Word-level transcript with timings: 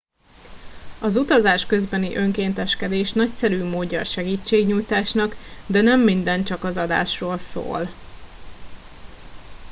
az 1.01 1.15
utazás 1.15 1.65
közbeni 1.65 2.15
önkénteskedés 2.15 3.11
nagyszerű 3.13 3.63
módja 3.63 3.99
a 3.99 4.03
segítségnyújtásnak 4.03 5.35
de 5.67 5.81
nem 5.81 5.99
minden 5.99 6.43
csak 6.43 6.63
az 6.63 6.77
adásról 6.77 7.37
szól 7.37 7.89